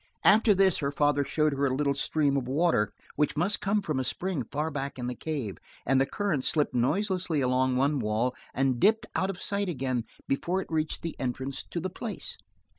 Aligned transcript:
After 0.23 0.55
this 0.55 0.79
her 0.79 0.89
father 0.91 1.23
showed 1.23 1.53
her 1.53 1.67
a 1.67 1.75
little 1.75 1.93
stream 1.93 2.35
of 2.35 2.47
water 2.47 2.91
which 3.17 3.37
must 3.37 3.61
come 3.61 3.83
from 3.83 3.99
a 3.99 4.03
spring 4.03 4.43
far 4.45 4.71
back 4.71 4.97
in 4.97 5.05
the 5.05 5.13
cave, 5.13 5.59
and 5.85 6.01
the 6.01 6.07
current 6.07 6.43
slipped 6.43 6.73
noiselessly 6.73 7.39
along 7.39 7.75
one 7.75 7.99
wall, 7.99 8.33
and 8.51 8.79
dipped 8.79 9.05
of 9.15 9.39
sight 9.39 9.69
again 9.69 10.05
before 10.27 10.59
it 10.59 10.71
reached 10.71 11.03
the 11.03 11.15
entrance 11.19 11.63
to 11.65 11.79
the 11.79 11.91
place. 11.91 12.39